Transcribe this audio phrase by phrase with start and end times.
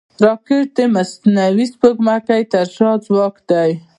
[0.25, 3.71] راکټ د مصنوعي سپوږمکۍ تر شا ځواک دی